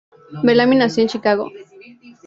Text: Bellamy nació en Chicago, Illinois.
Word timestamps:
Bellamy 0.43 0.77
nació 0.77 1.03
en 1.03 1.09
Chicago, 1.09 1.47
Illinois. 1.51 2.17